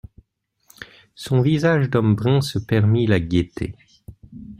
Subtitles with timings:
[1.13, 3.75] Son visage d'homme brun se permit la gaieté.